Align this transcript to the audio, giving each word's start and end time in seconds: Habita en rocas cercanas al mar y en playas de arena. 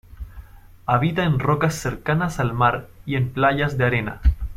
Habita 0.87 1.25
en 1.25 1.37
rocas 1.37 1.75
cercanas 1.75 2.39
al 2.39 2.55
mar 2.55 2.87
y 3.05 3.17
en 3.17 3.29
playas 3.29 3.77
de 3.77 3.83
arena. 3.85 4.19